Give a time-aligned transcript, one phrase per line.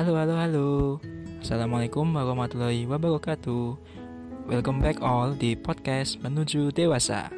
[0.00, 0.68] Halo, halo, halo.
[1.44, 3.76] Assalamualaikum warahmatullahi wabarakatuh.
[4.48, 7.28] Welcome back all di podcast Menuju Dewasa.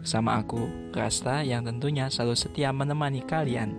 [0.00, 3.76] Bersama aku, Rasta, yang tentunya selalu setia menemani kalian.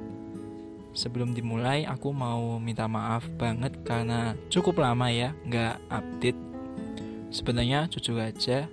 [0.94, 6.42] Sebelum dimulai, aku mau minta maaf banget karena cukup lama ya nggak update.
[7.34, 8.70] Sebenarnya jujur aja,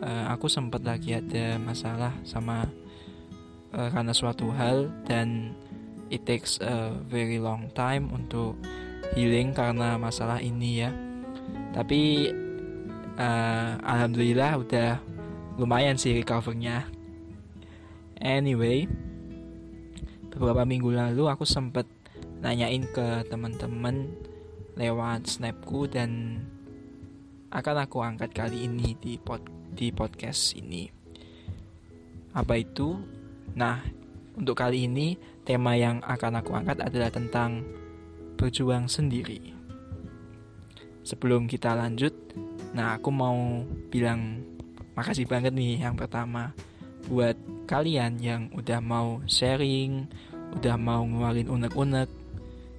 [0.00, 2.64] eh, aku sempat lagi ada masalah sama
[3.76, 5.52] uh, karena suatu hal dan
[6.08, 8.56] it takes a very long time untuk
[9.16, 10.90] healing karena masalah ini ya.
[11.72, 12.32] Tapi
[13.16, 14.90] uh, alhamdulillah udah
[15.56, 16.88] lumayan sih recovernya.
[18.18, 18.90] Anyway
[20.38, 21.82] beberapa minggu lalu aku sempet
[22.38, 24.06] nanyain ke teman-teman
[24.78, 26.38] lewat snapku dan
[27.50, 29.42] akan aku angkat kali ini di pod
[29.74, 30.86] di podcast ini.
[32.38, 33.02] Apa itu?
[33.58, 33.82] Nah
[34.38, 37.66] untuk kali ini, tema yang akan aku angkat adalah tentang
[38.38, 39.52] berjuang sendiri.
[41.02, 42.14] Sebelum kita lanjut,
[42.70, 44.46] nah aku mau bilang
[44.94, 46.54] makasih banget nih yang pertama
[47.10, 47.34] buat
[47.66, 50.06] kalian yang udah mau sharing,
[50.54, 52.10] udah mau ngeluarin unek-unek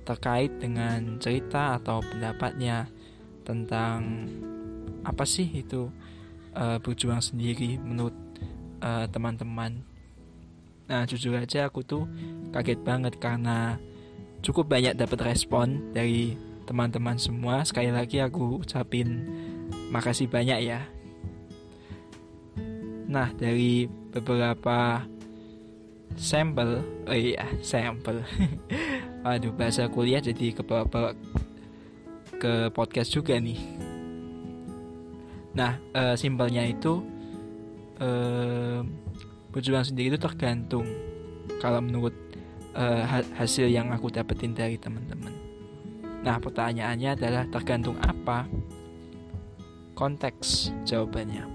[0.07, 2.87] terkait dengan cerita atau pendapatnya
[3.43, 4.25] tentang
[5.05, 5.89] apa sih itu
[6.57, 8.15] uh, berjuang sendiri menurut
[8.81, 9.85] uh, teman-teman
[10.89, 12.09] Nah jujur aja aku tuh
[12.49, 13.77] kaget banget karena
[14.41, 16.33] cukup banyak dapat respon dari
[16.65, 17.61] teman-teman semua.
[17.61, 19.29] Sekali lagi aku ucapin
[19.93, 20.81] makasih banyak ya.
[23.05, 25.05] Nah dari beberapa
[26.17, 28.25] sampel, oh iya sampel.
[29.29, 30.63] Aduh bahasa kuliah jadi ke
[32.39, 33.59] ke podcast juga nih.
[35.53, 37.03] Nah, uh, simpelnya itu
[37.99, 38.81] uh,
[39.49, 40.85] berjuang sendiri itu tergantung
[41.57, 42.13] kalau menurut
[42.77, 45.33] uh, hasil yang aku dapetin dari teman-teman.
[46.19, 48.45] Nah, pertanyaannya adalah tergantung apa
[49.95, 51.47] konteks jawabannya.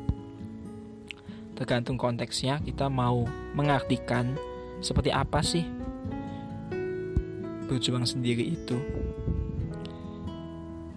[1.55, 4.35] Tergantung konteksnya kita mau mengartikan
[4.83, 5.65] seperti apa sih
[7.65, 8.77] berjuang sendiri itu.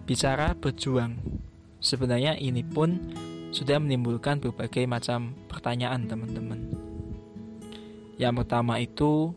[0.08, 1.20] Bicara berjuang,
[1.84, 2.96] sebenarnya ini pun
[3.52, 6.77] sudah menimbulkan berbagai macam pertanyaan teman-teman.
[8.18, 9.30] Yang pertama itu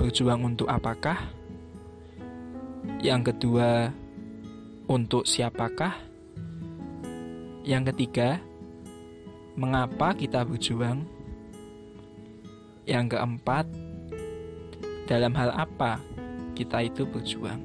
[0.00, 1.20] berjuang untuk apakah?
[3.04, 3.92] Yang kedua
[4.88, 5.92] untuk siapakah?
[7.60, 8.40] Yang ketiga,
[9.56, 11.04] mengapa kita berjuang?
[12.88, 13.68] Yang keempat,
[15.04, 16.00] dalam hal apa
[16.56, 17.60] kita itu berjuang?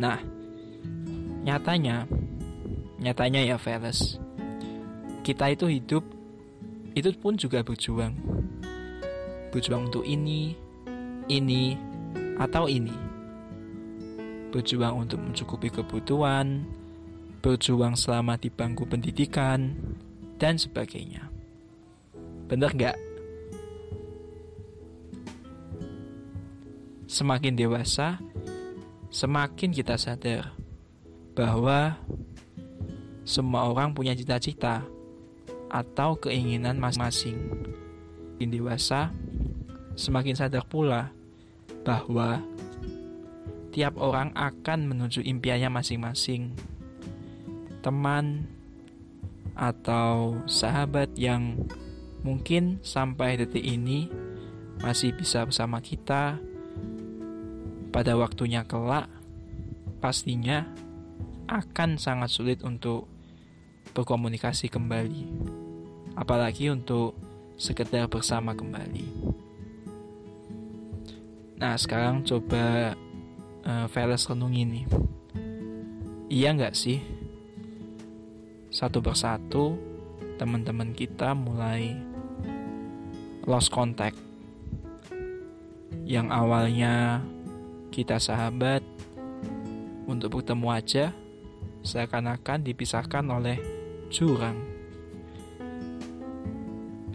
[0.00, 0.16] Nah,
[1.44, 2.08] nyatanya,
[3.00, 4.16] nyatanya ya Feles,
[5.24, 6.17] kita itu hidup
[6.98, 8.14] itu pun juga berjuang.
[9.54, 10.52] Berjuang untuk ini,
[11.30, 11.78] ini,
[12.36, 12.94] atau ini.
[14.50, 16.66] Berjuang untuk mencukupi kebutuhan,
[17.40, 19.76] berjuang selama di bangku pendidikan,
[20.38, 21.30] dan sebagainya.
[22.48, 22.96] Bener nggak?
[27.08, 28.20] Semakin dewasa,
[29.08, 30.52] semakin kita sadar
[31.32, 31.96] bahwa
[33.24, 34.84] semua orang punya cita-cita
[35.68, 37.38] atau keinginan masing-masing.
[38.38, 39.00] Semakin dewasa,
[39.98, 41.10] semakin sadar pula
[41.82, 42.42] bahwa
[43.74, 46.54] tiap orang akan menuju impiannya masing-masing.
[47.82, 48.46] Teman
[49.58, 51.58] atau sahabat yang
[52.22, 54.06] mungkin sampai detik ini
[54.78, 56.38] masih bisa bersama kita
[57.90, 59.10] pada waktunya kelak
[59.98, 60.62] pastinya
[61.50, 63.10] akan sangat sulit untuk
[63.92, 65.24] berkomunikasi kembali,
[66.18, 67.14] apalagi untuk
[67.58, 69.06] sekedar bersama kembali.
[71.58, 72.94] Nah, sekarang coba
[73.66, 74.86] uh, Veles renungi nih.
[76.30, 77.02] Iya nggak sih?
[78.70, 79.74] Satu persatu
[80.38, 81.98] teman-teman kita mulai
[83.42, 84.14] lost contact.
[86.06, 87.24] Yang awalnya
[87.90, 88.86] kita sahabat
[90.06, 91.06] untuk bertemu aja
[91.82, 93.77] seakan-akan dipisahkan oleh
[94.08, 94.58] jurang.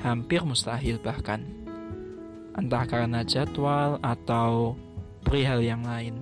[0.01, 1.41] Hampir mustahil bahkan.
[2.53, 4.77] Entah karena jadwal atau
[5.25, 6.21] perihal yang lain.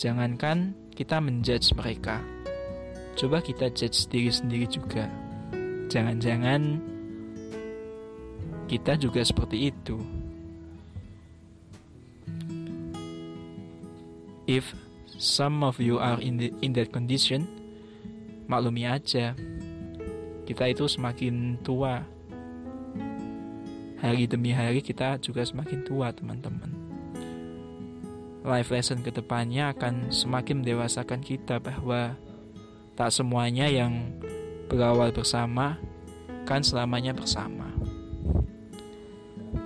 [0.00, 2.24] Jangankan kita menjudge mereka.
[3.16, 5.08] Coba kita judge diri sendiri juga.
[5.88, 6.80] Jangan-jangan
[8.66, 9.96] kita juga seperti itu.
[14.46, 14.72] If
[15.18, 17.65] some of you are in the, in that condition,
[18.46, 19.34] maklumi aja.
[20.46, 22.02] Kita itu semakin tua.
[23.98, 26.70] Hari demi hari kita juga semakin tua teman-teman.
[28.46, 32.14] Life lesson ke depannya akan semakin mendewasakan kita bahwa
[32.94, 34.14] tak semuanya yang
[34.70, 35.76] berawal bersama
[36.46, 37.66] kan selamanya bersama.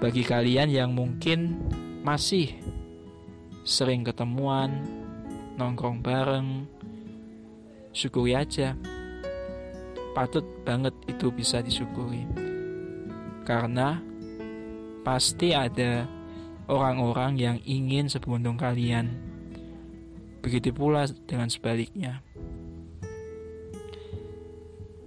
[0.01, 1.61] Bagi kalian yang mungkin
[2.01, 2.57] masih
[3.69, 4.81] sering ketemuan,
[5.61, 6.65] nongkrong bareng,
[7.91, 8.75] syukuri aja.
[10.15, 12.27] Patut banget itu bisa disyukuri.
[13.47, 13.99] Karena
[15.07, 16.07] pasti ada
[16.71, 19.11] orang-orang yang ingin seberuntung kalian.
[20.41, 22.23] Begitu pula dengan sebaliknya.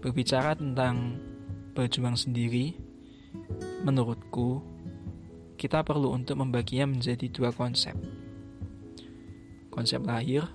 [0.04, 1.18] Berbicara tentang
[1.74, 2.76] berjuang sendiri,
[3.88, 4.62] menurutku,
[5.56, 7.96] kita perlu untuk membaginya menjadi dua konsep.
[9.72, 10.46] Konsep lahir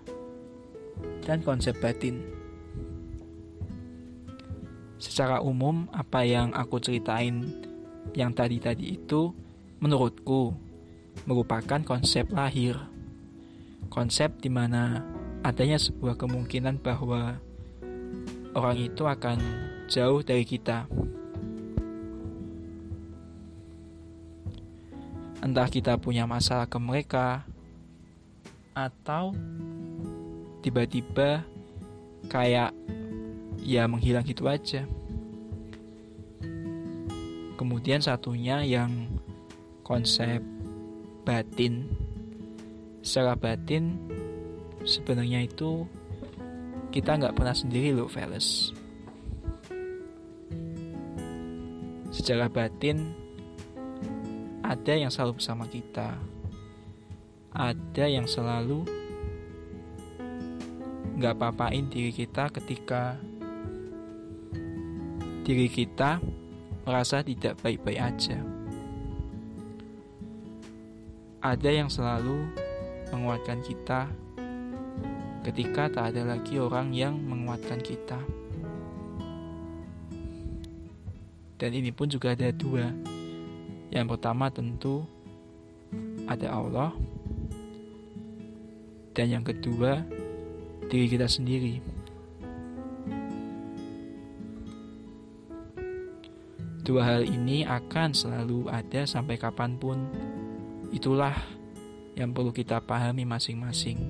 [1.29, 2.25] dan konsep batin.
[4.97, 7.45] Secara umum, apa yang aku ceritain
[8.17, 9.37] yang tadi-tadi itu
[9.79, 10.57] menurutku
[11.29, 12.81] merupakan konsep lahir.
[13.93, 15.05] Konsep di mana
[15.45, 17.37] adanya sebuah kemungkinan bahwa
[18.57, 19.39] orang itu akan
[19.87, 20.89] jauh dari kita.
[25.45, 27.47] Entah kita punya masalah ke mereka,
[28.79, 29.35] atau
[30.60, 31.44] tiba-tiba
[32.26, 32.75] kayak
[33.62, 34.84] ya menghilang gitu aja.
[37.58, 39.10] Kemudian satunya yang
[39.82, 40.43] konsep
[41.26, 41.90] batin.
[43.02, 43.99] Secara batin
[44.87, 45.88] sebenarnya itu
[46.94, 48.72] kita nggak pernah sendiri loh, Veles.
[52.08, 53.12] Secara batin
[54.64, 56.16] ada yang selalu bersama kita.
[57.52, 58.98] Ada yang selalu
[61.19, 63.19] nggak apa-apain diri kita ketika
[65.43, 66.23] diri kita
[66.87, 68.38] merasa tidak baik-baik aja
[71.43, 72.47] ada yang selalu
[73.11, 74.06] menguatkan kita
[75.49, 78.20] ketika tak ada lagi orang yang menguatkan kita.
[81.56, 82.93] Dan ini pun juga ada dua.
[83.88, 85.09] Yang pertama tentu
[86.29, 86.93] ada Allah.
[89.17, 90.05] Dan yang kedua
[90.88, 91.79] diri kita sendiri.
[96.82, 100.08] Dua hal ini akan selalu ada sampai kapan pun
[100.88, 101.37] Itulah
[102.17, 104.00] yang perlu kita pahami masing-masing.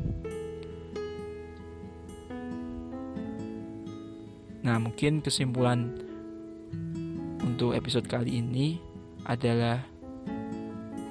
[4.62, 5.90] Nah, mungkin kesimpulan
[7.42, 8.78] untuk episode kali ini
[9.26, 9.82] adalah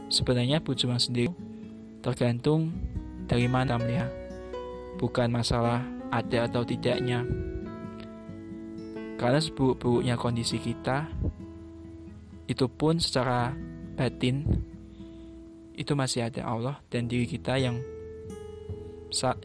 [0.07, 1.31] sebenarnya perjuangan sendiri
[1.99, 2.71] tergantung
[3.27, 4.07] dari mana melihat,
[4.97, 7.23] bukan masalah ada atau tidaknya.
[9.17, 11.09] Karena seburuk-buruknya kondisi kita,
[12.45, 13.53] itu pun secara
[13.97, 14.45] batin
[15.77, 17.77] itu masih ada Allah dan diri kita yang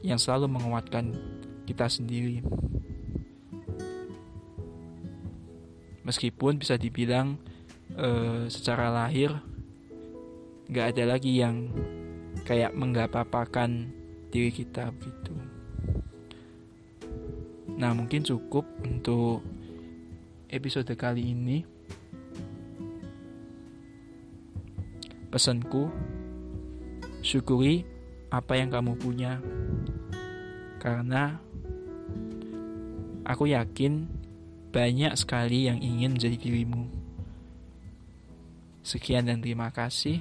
[0.03, 1.13] yang selalu menguatkan
[1.69, 2.41] kita sendiri.
[6.03, 7.39] Meskipun bisa dibilang
[7.95, 8.09] e,
[8.51, 9.39] secara lahir
[10.67, 11.71] nggak ada lagi yang
[12.43, 13.93] kayak menggapapakan
[14.33, 15.42] diri kita begitu.
[17.83, 19.43] Nah mungkin cukup untuk
[20.47, 21.67] episode kali ini.
[25.27, 25.91] Pesanku
[27.27, 27.83] Syukuri
[28.31, 29.43] apa yang kamu punya,
[30.79, 31.39] karena
[33.27, 34.07] aku yakin
[34.71, 36.87] banyak sekali yang ingin menjadi dirimu.
[38.83, 40.19] Sekian dan terima kasih.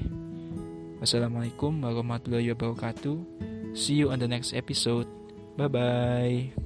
[1.01, 3.17] Wassalamualaikum warahmatullahi wabarakatuh.
[3.73, 5.09] See you on the next episode.
[5.57, 6.60] Bye bye.